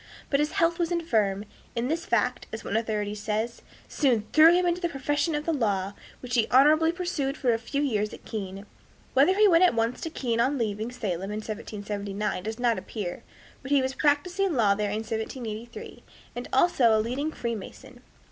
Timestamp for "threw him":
4.33-4.65